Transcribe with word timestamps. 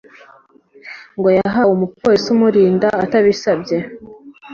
ngo 1.17 1.29
yahawe 1.37 1.71
umupolisi 1.77 2.27
umurinda 2.35 2.87
atabisabye 3.03 3.77